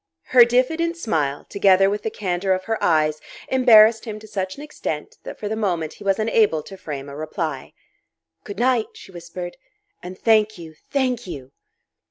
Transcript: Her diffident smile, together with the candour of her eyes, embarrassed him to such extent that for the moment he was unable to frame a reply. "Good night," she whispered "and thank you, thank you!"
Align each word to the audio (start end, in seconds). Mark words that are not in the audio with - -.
Her 0.33 0.43
diffident 0.45 0.97
smile, 0.97 1.45
together 1.47 1.87
with 1.87 2.01
the 2.01 2.09
candour 2.09 2.53
of 2.53 2.63
her 2.63 2.83
eyes, 2.83 3.21
embarrassed 3.49 4.05
him 4.05 4.17
to 4.17 4.27
such 4.27 4.57
extent 4.57 5.19
that 5.21 5.37
for 5.39 5.47
the 5.47 5.55
moment 5.55 5.93
he 5.93 6.03
was 6.03 6.17
unable 6.17 6.63
to 6.63 6.75
frame 6.75 7.07
a 7.07 7.15
reply. 7.15 7.73
"Good 8.43 8.57
night," 8.57 8.87
she 8.95 9.11
whispered 9.11 9.57
"and 10.01 10.17
thank 10.17 10.57
you, 10.57 10.73
thank 10.89 11.27
you!" 11.27 11.51